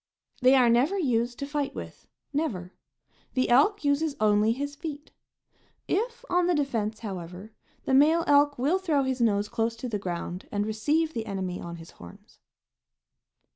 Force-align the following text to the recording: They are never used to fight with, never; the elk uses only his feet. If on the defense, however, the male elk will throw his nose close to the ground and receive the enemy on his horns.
They 0.41 0.55
are 0.55 0.67
never 0.67 0.97
used 0.97 1.37
to 1.37 1.45
fight 1.45 1.75
with, 1.75 2.07
never; 2.33 2.73
the 3.35 3.49
elk 3.49 3.85
uses 3.85 4.15
only 4.19 4.51
his 4.51 4.75
feet. 4.75 5.11
If 5.87 6.25
on 6.27 6.47
the 6.47 6.55
defense, 6.55 7.01
however, 7.01 7.51
the 7.85 7.93
male 7.93 8.23
elk 8.25 8.57
will 8.57 8.79
throw 8.79 9.03
his 9.03 9.21
nose 9.21 9.47
close 9.47 9.75
to 9.75 9.87
the 9.87 9.99
ground 9.99 10.47
and 10.51 10.65
receive 10.65 11.13
the 11.13 11.27
enemy 11.27 11.61
on 11.61 11.75
his 11.75 11.91
horns. 11.91 12.39